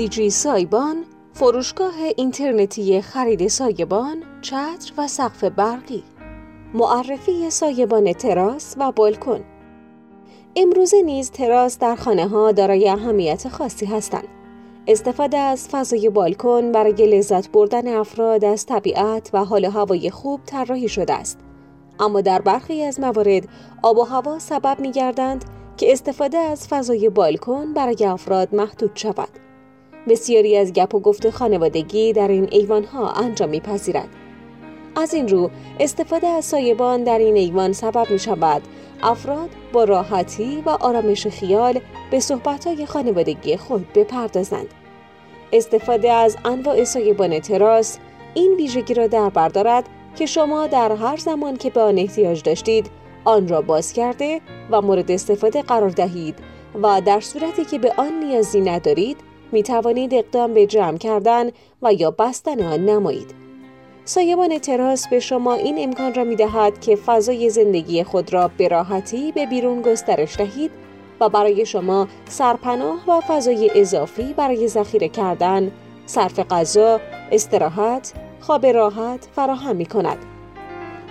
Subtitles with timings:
[0.00, 6.02] دیجی سایبان فروشگاه اینترنتی خرید سایبان، چتر و سقف برقی
[6.74, 9.40] معرفی سایبان تراس و بالکن
[10.56, 14.28] امروزه نیز تراس در خانه ها دارای اهمیت خاصی هستند.
[14.88, 20.88] استفاده از فضای بالکن برای لذت بردن افراد از طبیعت و حال هوای خوب طراحی
[20.88, 21.38] شده است.
[22.00, 23.48] اما در برخی از موارد
[23.82, 25.44] آب و هوا سبب می گردند
[25.76, 29.49] که استفاده از فضای بالکن برای افراد محدود شود.
[30.08, 34.08] بسیاری از گپ و گفت خانوادگی در این ایوان ها انجام میپذیرد.
[34.96, 35.50] از این رو
[35.80, 38.62] استفاده از سایبان در این ایوان سبب می شود
[39.02, 44.74] افراد با راحتی و آرامش خیال به صحبتهای خانوادگی خود بپردازند.
[45.52, 47.98] استفاده از انواع سایبان تراس
[48.34, 52.42] این ویژگی را در بر دارد که شما در هر زمان که به آن احتیاج
[52.42, 52.90] داشتید
[53.24, 54.40] آن را باز کرده
[54.70, 56.38] و مورد استفاده قرار دهید
[56.82, 59.16] و در صورتی که به آن نیازی ندارید
[59.52, 61.50] می توانید اقدام به جمع کردن
[61.82, 63.34] و یا بستن آن نمایید.
[64.04, 68.68] سایبان تراس به شما این امکان را می دهد که فضای زندگی خود را به
[68.68, 70.70] راحتی به بیرون گسترش دهید
[71.20, 75.72] و برای شما سرپناه و فضای اضافی برای ذخیره کردن،
[76.06, 77.00] صرف غذا،
[77.32, 80.18] استراحت، خواب راحت فراهم می کند.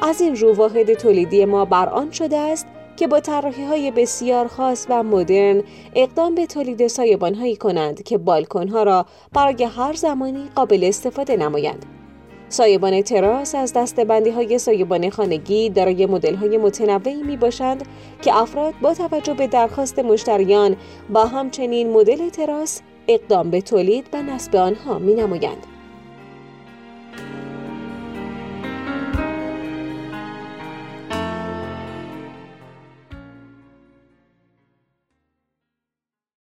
[0.02, 2.68] از این رو واحد تولیدی ما بر آن شده است
[3.00, 5.64] که با طراحی های بسیار خاص و مدرن
[5.96, 11.38] اقدام به تولید سایبان هایی کنند که بالکن ها را برای هر زمانی قابل استفاده
[11.38, 11.86] نمایند.
[12.50, 17.88] سایبان تراس از دستبندی های سایبان خانگی دارای مدل های متنوعی می باشند
[18.22, 20.76] که افراد با توجه به درخواست مشتریان
[21.14, 25.79] و همچنین مدل تراس اقدام به تولید و نصب آنها می نمایند.